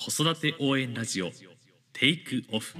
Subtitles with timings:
[0.00, 1.30] 子育て応援ラジオ
[1.92, 2.76] テイクオフ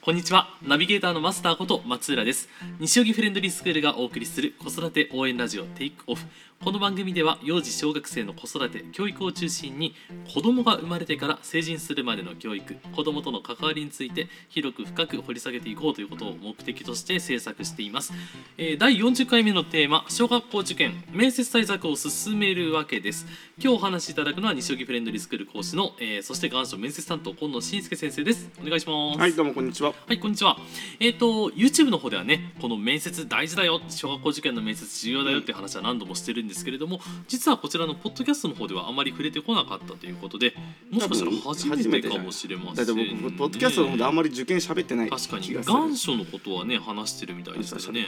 [0.00, 0.46] こんにちは。
[0.62, 2.48] ナビゲーターのマスターこと松浦です。
[2.78, 6.24] 西荻フレンドリースクールがお送りする子育て応援ラジオテイクオフ
[6.64, 9.94] この番組では幼児小学生の子育て教育を中心に
[10.32, 18.14] 子供が生まれてから成人するまでの教育子供との関わりについて広く深く掘り下げていこうということを目的として制作しています、
[18.56, 23.26] えー第40回目のテーマ小学校受験面接対策を進めるわけです
[23.58, 29.92] 今日お話しいただくのは西荻フレンドリースクール講師の、えーそして願書面接担当今野真介先生ですお願いしますはい、どうもこんにちは。
[30.06, 30.56] はい、こんにちは。
[30.98, 40.54] えっ、と、YouTube の方ではね、この面接大事だよ、小学校受験の面接重要だよっていう話は何度もしてるんですけれども、実はこちらのポッドキャストの方ではあまり触れてこなかったということで、
[40.90, 45.54] もしかしたら初めてかもしれません、だって僕、ポッドキャストの方であんまり受験喋ってない確かに。
[45.54, 48.06] 願書のことはね話してるみたいですけどね。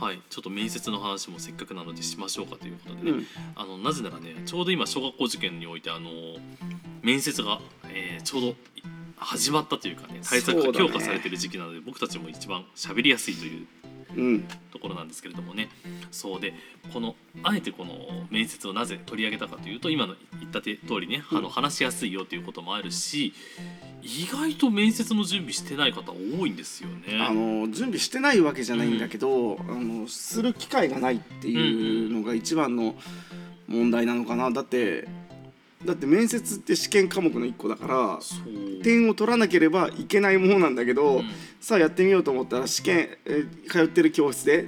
[0.00, 0.20] はい。
[0.30, 3.26] ちょっと面接の話もせっかくなのでしましょうかということでね、うん。
[3.54, 6.10] あのなぜならねちょうど今小学校受験においてあの
[7.02, 8.54] 面接が、えーちょうど
[9.18, 13.85] 始まったというかね対策が強化されてる時期なので、僕たちも一番喋りやすいといううん。
[14.72, 15.68] ところなんですけれどもね
[16.10, 16.54] そうで
[16.92, 17.94] このあえてこの
[18.30, 23.34] 面接をなぜ取り上げたかというと今の言った通りね、あの話しやすいよということもあるし
[24.02, 27.18] 意外と面接の準備してない方多いんですよね。
[27.20, 32.94] あの準備してないわけじゃないんだけど、あのする機会がないっていうのが一番の
[33.66, 34.50] 問題なのかな。
[34.50, 35.08] だって
[35.86, 38.18] だって面接って試験科目の一個だから。
[38.82, 41.24] 点を取らなければいけないものなんだけど、うん。
[41.60, 44.66] さあやってみようと思ったら試験、えー通ってる教室で、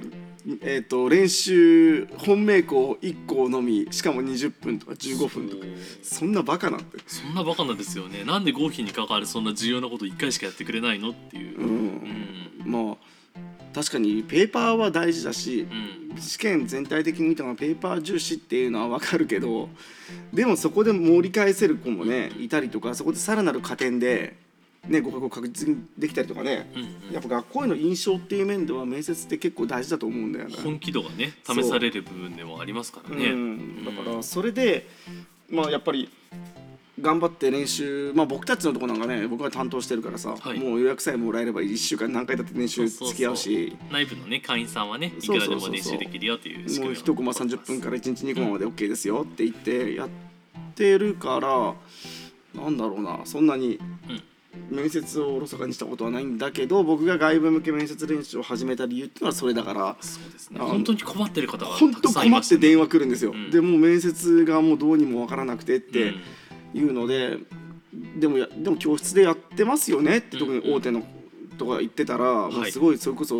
[0.61, 5.65] えー、と練習本命校1校のみしかも20分とか15分とか。
[6.01, 8.23] そんなバカなんてそんなバカなんですよね。
[8.23, 12.97] なんで合否に関わるそんな重要なこと1回しかやってくれないのっていう、ううんん、まあ
[13.73, 15.67] 確かにペーパーは大事だし
[16.11, 16.17] うん。
[16.19, 19.69] 試験全体的に見たらペーパー重視っていうのは分かるけど
[20.33, 24.35] でもそこで盛り返せる子もねいたりとかそこでさらなる加点で、
[24.87, 27.13] ね、合格を確実にできたりとかねうんうん。
[27.13, 30.55] やっぱ学校への印象っていう面では面接って結構大事だと思うんだよね。
[30.63, 33.25] 本気度がね試される部分でもありますからね。
[33.27, 33.35] う。
[33.35, 34.87] ん、だからそれで、
[35.49, 36.09] まあやっぱり
[37.01, 40.59] 頑張って練習、まあ、僕たちのとこなんかね僕が担当してるからさ、はい。
[40.59, 43.77] もう予約さえもらえれば1週間何回だって練習付き合うし。
[43.91, 50.09] 内部のね会員さんはねいくらでも練習できるよというもう1コマ30分から1日2コマまで OK ですよって言ってやっ
[50.75, 53.79] てるからなんだろうなそんなに
[54.09, 54.23] うん。
[54.69, 59.95] 面接をおろそかにしたことはないんだけど僕が外部向け面接練習を始めた理由っていうのはそれだから。
[60.01, 60.59] そうですね。
[60.59, 62.45] 本当に困ってる方が本当たくさんいまね。
[62.47, 63.51] 困っ電話来るんですよ、うん。
[63.51, 66.21] でもう面接がもうどうにもわからなくてって、うん
[66.73, 67.37] いうので
[68.19, 70.17] でもやでも教室でやってますよね？
[70.17, 71.03] って特に大手の
[71.57, 73.35] とか言ってたら、もうすごいそれこそ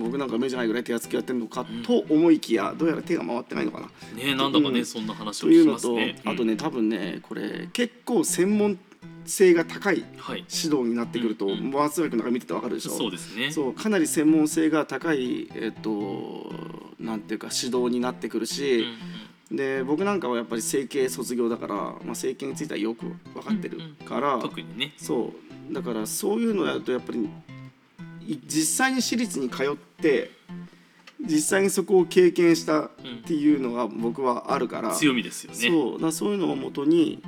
[0.00, 3.88] 僕なんか目じゃないぐらい手厚くやってるのかと思いきやどうやら手が回ってないのかな。
[4.16, 4.84] ねなんだかね、うん。
[4.84, 6.20] そんな話を聞きというのと、ますね。
[6.24, 8.78] あとね多分ねこれ結構専門
[9.24, 10.44] 性が高いうんはい。
[10.52, 12.90] 指導になってくると、うんワーツ学なんか見ててわかるでしょ？
[12.90, 13.52] そうですね。
[13.52, 16.52] そうかなり専門性が高い、えっと
[16.98, 18.86] なんていうか指導になってくるし、
[19.52, 24.94] で僕なんかはやっぱり整形卒業だから、まあ、整形についてはよく分かってるから、うん特にね。
[24.96, 25.32] そ
[25.70, 27.28] うだからそういうのやるとやっぱり
[28.26, 30.30] い実際に私立に通って
[31.20, 32.90] 実際にそこを経験したっ
[33.24, 35.56] ていうのが僕はあるから、強みですよね。
[35.56, 37.22] そうだそういうのをもとに、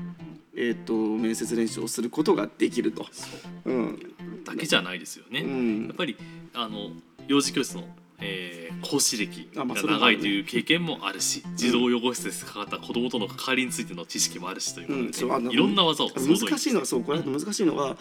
[0.56, 3.06] えっと面接練習をすることができると。
[3.12, 3.28] そ
[3.66, 4.14] ううん
[4.44, 5.40] だけじゃないですよね。
[5.40, 6.16] うんやっぱり
[6.54, 6.90] あの
[7.28, 7.84] 幼児教室の、
[8.20, 17.96] えー講師歴が長いという経験もあるし、児童養護施設でかかった子どもとの関わりについての知識もあるしというこいろんな技を難しいのはそうこれ難しいのは、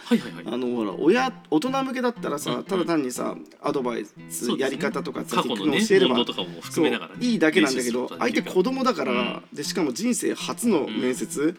[1.00, 2.64] 親大人向けだったらさ、うん。
[2.66, 11.58] ただ単にさアドバイスやり方とかさね教えれば問答とかも含めながらねそういいだけなんだけど相手子供だから、でしかも人生初の面接、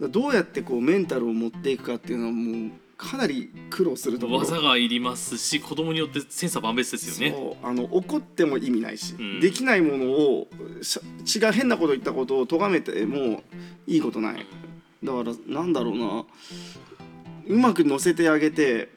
[0.00, 2.70] どうやってこうメンタルを持っていくかっていうのはもう
[3.02, 4.38] かなり苦労するところ。
[4.38, 7.36] 技がいりますし子供によって千差万別ですよね。
[7.36, 7.66] そう。
[7.66, 9.40] あの怒っても意味ないし、うん。
[9.40, 10.46] できないものを
[10.82, 11.00] し
[11.38, 13.42] 違う変なこと言ったことを咎めても
[13.88, 14.46] いいことない。
[15.02, 16.24] だからなんだろうな。
[17.48, 18.88] うまく乗せてあげて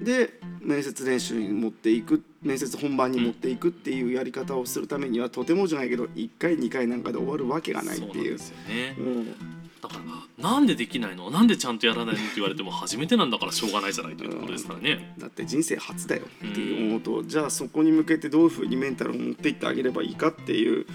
[0.00, 8.12] で面接練習に持っていく面接本番に持っていくっていうやり方をするためにはとてもじゃないけど1回2回なんかで終わるわけがないっていう。
[8.12, 8.96] そうですよね。
[8.98, 10.00] うんだか
[10.38, 11.30] らなんでできないの？
[11.30, 12.22] なんでちゃんとやらないの？
[12.22, 15.14] って言われても初めてなんだからしょうがないじゃないというところですからね。
[15.18, 16.22] だって人生初だよ。
[16.22, 20.86] っていう思うと、じゃあそこに向けてどういうふうにメンタルを持っていってあげればいいかっていう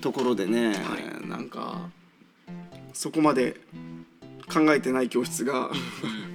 [0.00, 1.90] ところでね、はなんか
[2.92, 3.60] そこまで
[4.48, 5.78] 考えてない教室がうん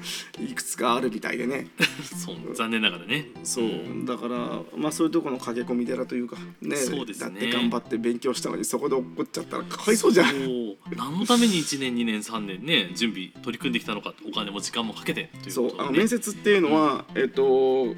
[0.46, 1.68] いくつかあるみたいでね。
[2.16, 3.30] そう残念ながらね。
[3.44, 3.70] そう。
[4.06, 7.32] だからまあそういうところの駆け込み寺というかねそうですね。
[7.32, 10.76] だって頑張って勉強したのにそこで落っこっちゃったら かわいそうじゃん。
[10.96, 15.82] 何のために1年2年3年ね準備取り組んできたのかお金も時間もかけてというそう。
[15.82, 17.96] あの面接っていうのは、えっと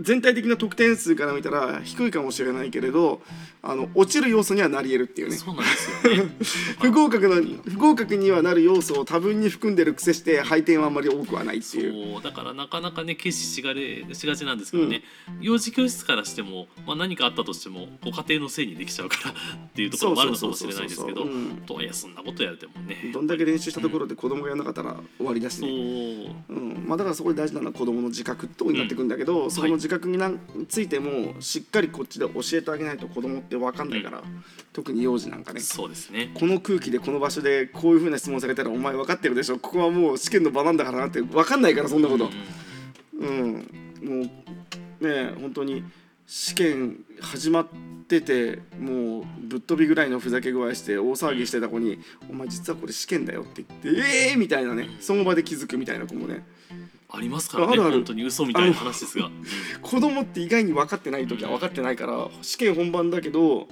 [0.00, 3.20] 全体的な得点数から見たら低いかもしれないけれど
[3.62, 5.36] あの落ちる要素にはなり得るっていうね。
[5.36, 6.30] そうなんですよね。
[6.80, 12.14] 不合格の不合格にはなる要素を多分に含んでる癖して配点はあんまり多くはないっていう。
[12.14, 15.02] そうだからなかなかね決視しがれしがちなんですけどね、
[15.40, 19.34] 幼児教室からしても、まあ、何かあったとしてもご家庭のせいにできちゃうからっ
[19.74, 21.50] ていうところもあるのかもしれないですけどそうそうそうそう。
[21.50, 21.56] うん。
[21.66, 23.10] とはいえそんなことやれてもね。
[23.12, 25.68] どんだけ練習したところで子供がやらなかったら終わりだしそう。
[25.68, 26.84] ね、うん。
[26.86, 30.18] まあ、だからそこで大事なのは子供の自覚ってことになってくるんだけど、そこの自覚に
[30.68, 34.22] ついてもしっかりこっちで教えてあげないと子供って分かんないから、
[34.72, 35.60] 特に幼児なんかね。
[35.60, 36.30] そうですね。
[36.34, 39.58] この空気でこの場所でこういうふうな質問されたらお前分かってるでしょ。
[39.58, 42.30] ここはもう試験の場なんだからなって分かんないからそんなこと。
[43.20, 43.54] うん。
[44.02, 44.30] もうね
[45.00, 45.84] え本当に
[46.26, 47.66] 試験始まっ
[48.06, 51.98] ててもうぶっ飛びぐらいのふざけ具合して大騒ぎしてた子に
[52.30, 54.88] 「お前実はこれ試験だよ」って言って「ええー!」みたいなね。
[55.00, 56.44] その場で気づくみたいな子もね
[57.10, 57.92] ありますからねあるある。
[57.92, 59.30] 本当に嘘みたいな話ですが、
[59.82, 63.68] 子供って意外に分かってない時は分かってないから試験本番だけど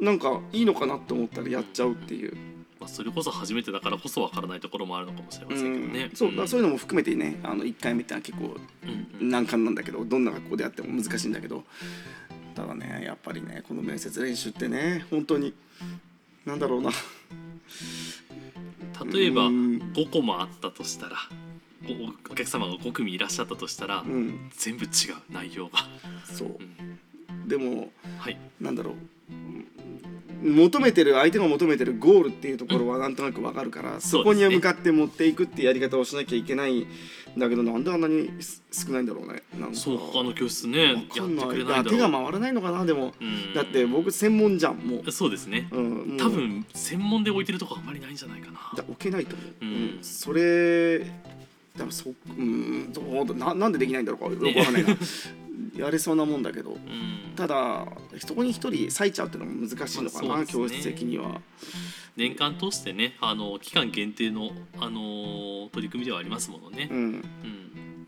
[0.00, 2.36] なんかいいのかなって思ったらやっちゃうっていう。
[2.80, 6.06] まあ、それこそ初めてだからこそわからないところもあるのかもしれまうせんけどね。
[6.06, 6.10] ん、。
[6.16, 9.30] そうだからそういいうのも含めてねあの1回目ってのは結構うんうん。
[9.30, 11.62] 難関なんだけどどんな学校であっても難しいんだけど
[12.56, 15.54] ただねやっぱりねこの面接練習ってね本当に
[16.44, 16.90] なんだろうな。
[19.12, 19.92] 例えばうん。
[19.94, 21.16] 5個もあったとしたら
[21.88, 24.50] おお客様が5組いらっしゃったとしたら、うん。
[24.56, 24.90] 全部違う
[25.30, 25.78] 内容が。
[26.24, 26.48] そう。
[27.30, 27.48] うん。
[27.48, 28.94] でもはい、なんだろう。
[30.42, 36.86] 求めてる相手が求めてるゴールっていうところはなんとなくわかるから、そこに向かって持っていくっていうやり方をしなきゃいけないん
[37.38, 38.28] だけどなんであんなに
[38.72, 39.42] 少ないんだろうね。
[39.58, 41.12] なんかそう他の教室ねわやって
[41.46, 43.54] くれない手が回らないのかなでも、うん。
[43.54, 45.68] だって僕専門じゃんもう、そうですね。
[45.70, 48.58] うん、多分専門で置いてるとこあんまりないんじゃないかな。
[48.76, 49.98] だ置けないと思う、うん。
[50.02, 51.06] それ
[51.76, 54.96] でもそうんどうだななんでできないんだろうかよくわかんないな。
[55.76, 56.72] やれそうなもんだけど。
[56.72, 57.34] うん。
[57.34, 57.86] ただ
[58.18, 60.46] そこに一人割いちゃうっていうのも難しいのかな、まあね。
[60.46, 61.40] 教室的には。
[62.14, 66.88] 年間通してねあの期間限定の、あの取り組みではありますものね。
[66.90, 66.98] うん。
[66.98, 67.62] うん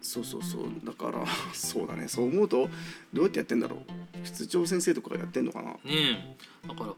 [0.05, 0.65] そうそうそう。
[0.85, 1.25] だから
[1.55, 2.09] そうだね。
[2.09, 2.69] そう思うと
[3.15, 4.27] どうやってやってんだろう。
[4.27, 5.71] 室長先生とかがやってんのかな。
[5.71, 6.37] ねえ。
[6.69, 6.95] だから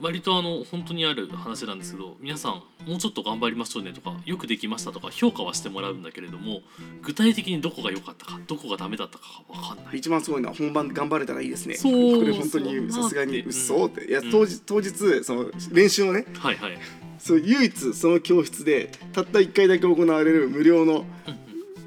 [0.00, 2.52] 割とあの本当にある話なんですけど皆さん
[2.88, 6.60] もうちょっと頑張りましょうねとかよくできましたとか評価はしてもらうんだけれども
[7.02, 9.98] 具体的にどこが良かったかどこがダメだったかが分かんない。
[9.98, 11.74] 一番すごいのは本番頑張れたらいいですね。
[11.74, 14.06] そうこれ本当にさすがにうん嘘って。
[14.06, 14.30] いやうん。
[14.30, 16.78] 当日当日その練習をねはいはい、
[17.18, 21.04] そう唯一その教室でたった1回だけ行われる無料の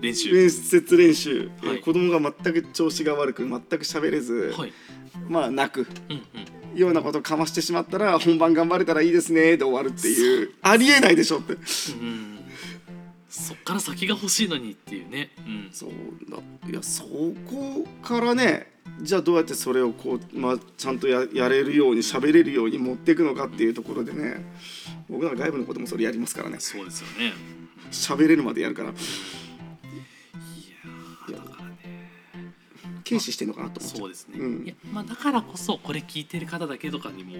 [0.01, 0.31] 練習。
[0.33, 1.79] 面接練習、えーはい。
[1.81, 4.73] 子供が全く調子が悪く全く喋れず、はい。
[5.27, 5.87] まあ泣く。
[6.09, 6.42] うんうん
[6.75, 10.51] ようなことをかましてしまったら本番頑張れたらいいですねで終わるっていう。
[10.61, 11.53] ありえないでしょって。
[11.53, 11.57] う
[12.03, 12.39] ん。
[13.29, 15.89] そっから先が欲しいのにっていうね、うん、そう
[16.29, 16.37] だ。
[16.69, 18.71] いやそこからね
[19.01, 24.45] じゃあどうやってそれをこう、まあ、ちゃんとややれるように喋れるように持っていくのかっていうところでね
[25.09, 26.57] 僕なんか外部のこともそれやりますからね。
[26.59, 27.33] そうですよね。
[27.91, 28.93] 喋れるまでやるから
[33.13, 34.65] 軽視してんのかなと思っそうですね、うん。
[34.65, 37.33] いやまあ、だからこそこれ聞いてる方だけとかにも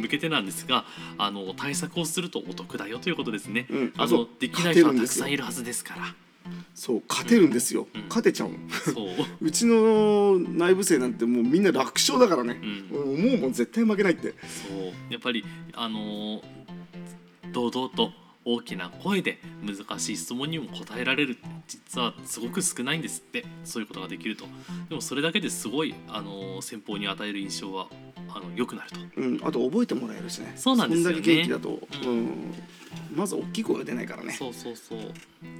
[0.00, 0.84] 向けてなんですが
[1.18, 3.92] あの対策をするとお得だよということですね、うん。
[3.96, 6.14] あのできない人はたくさんいるはずですから。
[6.74, 7.02] そう。
[7.08, 8.02] 勝てるんですよ、うん。
[8.08, 8.50] 勝てちゃう
[9.40, 9.50] う。
[9.50, 12.60] ちの内部生なんてもうみんな楽勝だからね、
[12.92, 13.14] うん。
[13.14, 14.34] 思うもん絶対負けないって。
[14.68, 14.92] そう。
[15.10, 16.56] やっぱりあのー
[17.52, 18.10] 堂々と
[18.46, 21.36] 大きな声で難しい質問にも答えられる
[21.66, 23.44] 実はすごく少ないんですって。
[23.64, 24.46] そういうことができると。
[24.88, 27.88] でもそれだけですごいあのー先方に与える印象は
[28.28, 28.98] あの良くなると。
[29.16, 30.52] うん、あと覚えてもらえるしね。
[30.56, 31.14] そうなんですよね。
[31.16, 31.68] そんだけ元気だと、
[32.06, 32.54] ううん。
[33.14, 34.32] まず大きい声が出ないからね。
[34.32, 35.00] そうそうそう。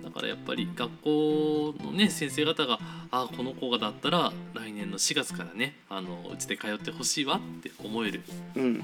[0.04, 2.78] だからやっぱり学校のね先生方が
[3.10, 8.22] あこの子がだったら来年の4月からねあのうちで通ってほしいわって思える
[8.54, 8.82] うん。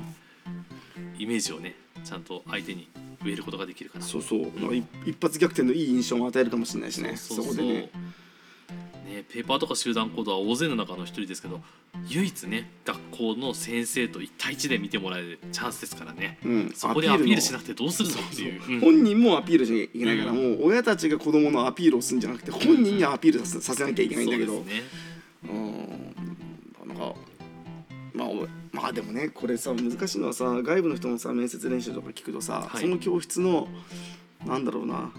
[1.18, 2.88] イメージをねちゃんと相手に
[3.24, 4.04] 植えることができるかな。
[4.04, 4.22] そう。
[4.22, 7.16] そうなんか一一発逆転のいい印象も与えるかもしれないしね。
[7.16, 7.56] そそうそう。
[7.56, 7.90] こでね。
[9.06, 11.60] ねペーパーとか集団行動は大勢の中の一人ですけど
[12.08, 16.38] 唯一ね学校の先生と一対一で見てもらえるチャンスですからね。
[16.44, 16.72] うん。
[16.74, 18.14] そこでアピールしのなくてどうするの？
[18.14, 18.62] っていう。
[18.74, 18.80] うん。
[18.80, 20.38] 本人もアピールしなきゃいけないから、うん。
[20.38, 24.54] もう親たちが子供のアピールをするんじゃなくて本人にアピールさせなきゃいけないんだけど。
[24.54, 24.82] そうですね。
[25.44, 25.52] う
[26.86, 26.88] ん。
[26.88, 27.14] なんか
[28.14, 32.80] まあおまあでもねこれさ難しいのはさ外部の人のさ面接練習とか聞くとさ、はい。
[32.80, 33.68] その教室の
[34.46, 35.12] なんだろうな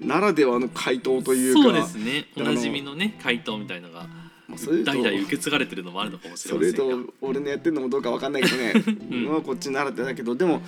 [0.00, 2.26] ならではの回答というかそうですね。
[2.36, 4.06] おなじみのね回答みたいのが
[4.46, 8.72] まあそれ代々受け継がれてるのもあるのかもしれそれませんがと俺のやってるのもどうかわかんないけどね、
[9.10, 9.28] うん。
[9.28, 10.60] まあこっち習ってだけどでも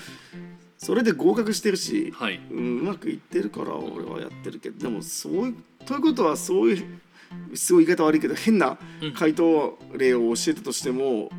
[0.79, 2.41] それで合格してるし、はい。
[2.51, 5.55] うん、うまくいってるから俺はやってるけどでもそういう
[5.85, 9.13] ということはそういうすごい言い方悪いけど変なうん。
[9.13, 11.31] 回答例を教えたとしても、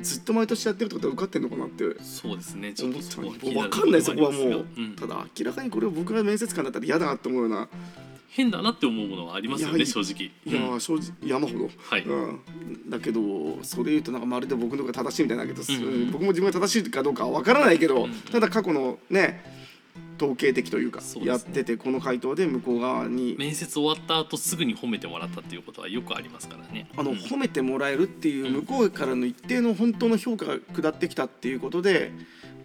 [0.00, 1.84] ずっと毎年やってるってことは受かってんのかなって。
[2.02, 2.72] そうですね。
[2.72, 7.68] ちょっとそ分かんないそとこはもう、うんただ明らかにこれを僕が面接官だったら嫌だなって思うような。
[8.28, 10.24] 変だなって思うものはありますよね正直。
[10.44, 10.74] いやうん。
[10.74, 12.02] ー正直山ほど、はい。
[12.02, 12.40] うん、
[12.90, 13.20] だけど
[13.62, 16.10] それ言うとなんかまるで僕の方が正しいみたいだけど、うんうん。
[16.10, 19.53] 僕も自分が正しいかどうかは分からないけど、ただ過去のね
[20.16, 23.36] 統計的というかやっててこの回答で向こう側に。
[23.38, 26.88] 面接終わった後すぐに褒めてもらったっていうことはよくありますからね。
[26.96, 27.16] あのうん。
[27.18, 32.12] 褒めてもらえるっていう向こうからの一定の本当の評価が下ってきたっていうことで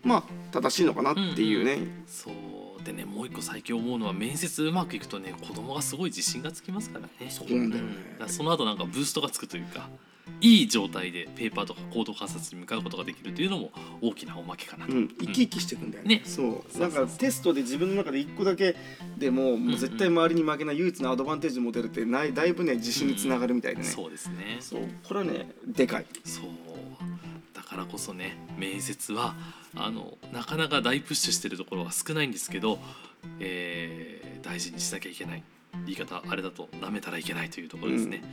[0.03, 7.29] まあ正しいのかなっていうね、そうでねもう一個最近思うのは面接うまくいくとね子供がすごい自信がつきますからね。
[7.29, 7.79] そうだよね。
[8.27, 9.89] その後なんかブーストがつくというか
[10.41, 13.71] いい状態でペーパーとか行動観察に向かうことができるというのも
[14.01, 16.15] 大きなおまけかなと、うん、生き生きしていくんだよね。
[16.17, 16.21] ね。
[16.25, 16.79] そう。
[16.79, 18.75] なんかテストで自分の中で一個だけ
[19.17, 23.87] でももう絶対周りに負けない唯一のアドバンテージ持てるってないだいぶね自信につながるみたいでね。
[23.87, 24.57] そうですね。
[24.59, 24.81] そう。
[25.07, 26.05] これはねでかい。
[26.23, 26.45] そう。
[27.53, 29.35] だからこそね面接は
[29.75, 32.79] あのなかなか大プッシュしてるところは少ないんですけど、
[33.39, 35.43] えー大事にしなきゃいけない
[35.85, 38.23] 言い方あれだと舐めたらいけないというところですね、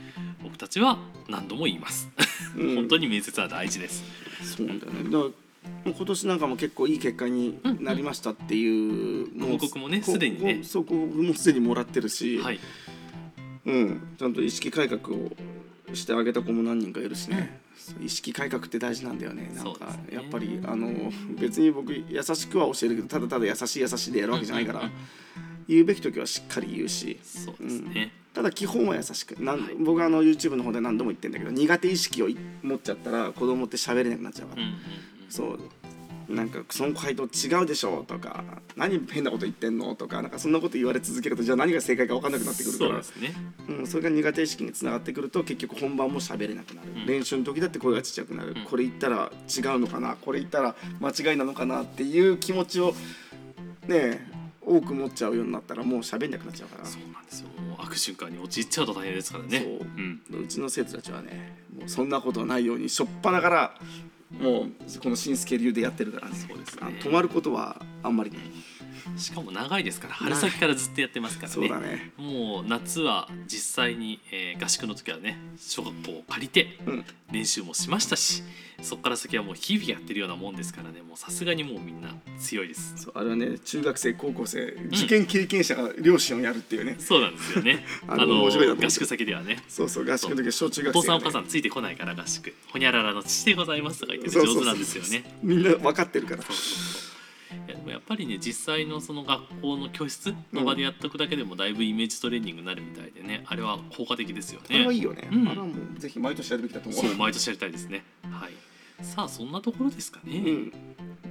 [0.43, 2.09] 僕たちは何度も言います、
[2.57, 2.75] うん。
[2.75, 4.03] 本当に面接は大事です。
[4.43, 5.03] そうなんだよね。
[5.03, 5.31] だからも
[5.87, 9.51] う今年なんかも結構いい結果になりましたっていう、ん。
[9.51, 10.55] 報告もねこすでにね。
[10.55, 12.59] こそうこうもうすでにもらってるし、はい。
[13.65, 15.29] うん、ちゃんと意識改革を
[15.93, 19.51] してあげた子も何人かいるしね、そう意識改革って大事なんだよね。
[19.53, 24.91] なんかやっぱりあの別に僕優しくは教えるけどただただ優しい優しいでやるわけじゃないから、うんうん
[25.67, 27.19] 言うべき時はしっかり言うし。
[27.23, 29.31] そうですね、ただ基本は優しく。
[29.41, 29.75] なん、はい。
[29.75, 32.29] 僕はあの YouTube の方で何度も言ってんだけど苦手意識を
[32.61, 34.75] 持っちゃったら子供って喋れなくなっちゃうから、うんうん
[35.29, 35.59] そう。
[36.29, 38.43] なんかその回答違うでしょとか
[38.75, 42.89] 何変なこと言ってんのとかなんかそんなこと言われ続けるとじゃあ何が正解か分かんなくなってくるから。
[42.91, 43.33] そうですね。
[43.69, 47.05] うん、それが苦手意識につながってくると結局本番も喋れなくなる、うん。
[47.05, 48.65] 練習の時だって声がちっちゃくなる、うん。
[48.65, 50.17] これ言ったら違うのかな？
[50.19, 51.83] これ言ったら間違いなのかな？
[51.83, 52.93] っていう気持ちを
[53.87, 54.29] ね
[54.67, 56.85] 多く持っちゃうようになったらもう喋んなくなっちゃうから。
[56.85, 57.47] そうなんですよ。
[57.77, 59.59] 悪循環に陥っちゃうと大変ですからね。
[59.59, 59.87] そう。
[60.33, 60.43] うん。
[60.43, 63.79] うちの生徒たちはねもうそんなことはないようにしょっぱなから
[64.31, 66.35] もうこの新助流でやってるからね。
[66.35, 66.99] そうですね。
[67.01, 68.39] 止まることはあんまりね
[69.15, 71.87] しかも長いですから春先からずっとやってますからね。
[71.87, 72.11] ね。
[72.17, 77.05] もう夏は実際に、えー合宿の時はね小学校を借りてうん。
[77.31, 78.41] 練習もしましたし
[78.81, 81.01] そこから先はもう日々やってるようなもんですからね。
[81.01, 82.09] もうさすがにもうみんな
[82.39, 82.93] 強いです。
[82.95, 87.83] そうあれはね中学生高校生受験経験者が両親をやるっていうね、そうなんですよね。
[88.07, 88.85] あれ面白いなと思って。
[88.85, 89.63] 合宿先ではね。
[89.67, 91.01] そうそう合宿の時は小中お学生がね。
[91.01, 92.53] 父さんお母さんついてこないから合宿。
[92.71, 94.63] ほにゃららの父でございますとか言ってねそうそうそう。
[94.63, 95.39] 上手なんですよね。
[95.41, 96.43] みんな分かってるから。
[96.43, 97.16] そうそうそう
[97.67, 105.47] いやでもやっぱりね実際のその学校の教室の場でやっとくだけでもだいぶイメージトレーニングになるみたいでねあれは効果的ですよあれねはいいよね、うん。
[105.47, 107.01] あれはもうぜひ毎年やるべきだと思う。
[107.01, 108.03] そう毎年やりたいですね。
[108.29, 108.51] はい。
[109.05, 110.37] さあそんなところですかね。
[110.39, 110.73] うん。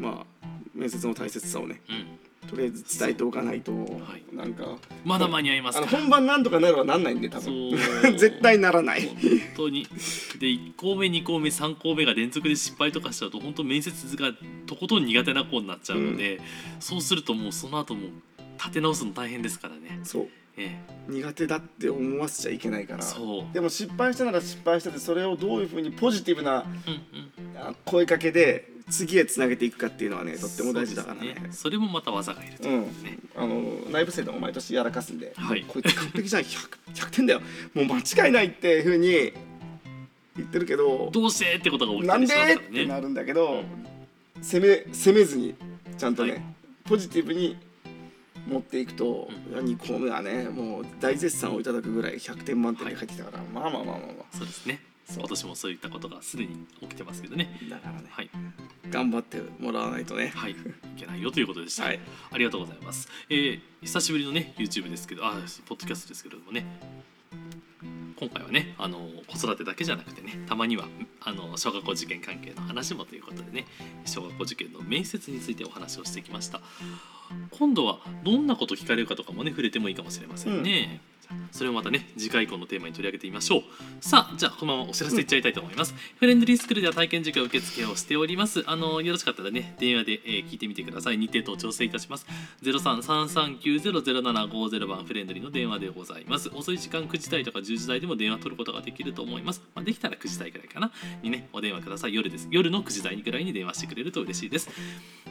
[0.01, 1.81] まあ面接の大切さをね。
[1.89, 4.37] うん、とりあえず伝えておかないと、い。
[4.37, 4.77] なんか。
[5.05, 5.85] まだ間に合いますか？
[5.87, 7.79] ら本番なんとかなるはなんないんで多そ分う。
[8.19, 9.03] 絶対ならない。
[9.07, 9.17] 本
[9.57, 9.85] 当に。
[10.39, 14.33] で1校目2校目3校目が連続で失敗とかしちゃうと本当面接が
[14.67, 16.41] とことん苦手な子になっちゃうので、
[16.81, 18.09] そうするともうその後も
[18.59, 20.01] 立て直すの大変ですからね。
[20.05, 20.29] そう。
[20.59, 20.75] え
[21.07, 23.03] 苦手だって思わせちゃいけないかえ、ら。
[23.03, 26.65] そう、でも失敗したなら失敗したでそれをどういうふうにポジティブな
[27.85, 31.35] 声かけで次へつなげていくかっていうのはねとっても大事だからね。
[31.37, 32.83] そうですそれもまた技がいると、うん。
[33.03, 35.65] ねあの内部生でも毎年やらかすんで、はい。
[35.67, 37.41] こいつ完璧じゃん 100, 100点だよ。
[37.75, 39.33] もう間違いないっていうふうに
[40.37, 43.01] 言ってるけどどうしてってことが起きなんでたりしますからってなね。
[43.01, 43.65] るんだけど、
[44.41, 45.55] 攻め攻めずに
[45.99, 46.43] ちゃんとね、はい。
[46.85, 47.57] ポジティブに
[48.47, 54.37] 持っていくと、う2個目はねもう大絶賛をいただくぐらい100点満点で返ってきたから、まあまあまあまあまあ。
[54.37, 54.81] そうですね。
[55.07, 57.59] そう今年もそういったことがすでに起きてますけどね。
[57.71, 58.31] だからね、はい、
[58.91, 60.57] 頑張ってもらわないとねはい、い
[60.97, 61.85] けないよということでした。
[61.85, 63.09] はいありがとうございます。
[63.31, 65.35] えー久しぶりのね YouTube ですけど、あ、
[65.67, 66.67] ポッドキャストですけれどもね。
[68.19, 68.99] 今回はね、あの
[69.29, 70.87] 子育てだけじゃなくてね、たまには
[71.21, 73.67] あの小学校受験関係の話もということでね、
[74.07, 76.63] 小学校受験の面接についてお話をしてきました。
[77.51, 81.01] 今度はどんなこと聞かれるかとかもね触れてもいいかもしれませんね。
[81.53, 83.63] それをまたね次回以降のテーマに取り上げてみましょう。
[84.01, 88.65] さあじゃあこのままお知らせいっちゃいたいと思います、フレンドリースクールでは体験授業受付をしております。
[88.67, 91.19] あのよろしかったらね電話で、え聞いてみてください。
[91.19, 92.27] 日程等調整いたします。
[92.63, 96.51] 0333900750番フレンドリーの電話でございます。
[96.55, 100.93] 遅い時間9時台とか10時台でも電話取ることができると思います、まあ、できたら9時台くらいかな。
[101.23, 102.15] にねお電話ください。
[102.15, 102.49] 夜です。
[102.51, 104.69] 夜の9時台にくらいに電話してくれると嬉しいです。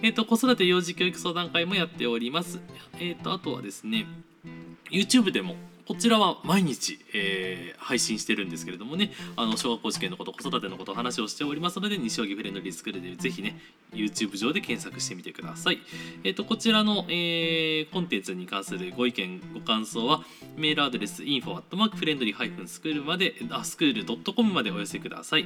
[0.02, 2.60] えっ、と子育て幼児教育相談会もやっております。
[3.00, 4.06] えっ、とあとはですね
[4.92, 5.56] YouTube でも
[5.88, 13.60] こちらは毎日、えー配信してるんですけれどもねあの小学校受験のこと子育てのこと話をしておりますので西荻フレンドリースクールでぜひね
[13.94, 15.78] YouTube 上で検索してみてください、
[16.24, 20.24] えー、とこちらの、えーコンテンツに関するご意見ご感想は
[20.58, 25.46] メールアドレス info.friendly-school まであスクール .com までお寄せください。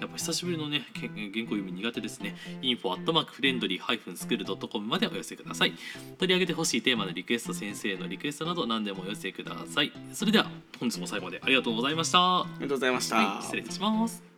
[0.00, 1.16] やっぱ久しぶりのね原稿
[1.56, 2.36] 読み苦手ですね。
[2.62, 5.72] info.friendly-school.com までお寄せください。
[6.18, 9.79] 取り上げてほしいテーマのリクエスト先生のリクエストなど何でもお寄せください。
[9.80, 9.92] さい。
[10.12, 10.46] それでは
[10.78, 14.29] 本日も最後までありがとうございました、ありがとうございました、はい、失礼いたします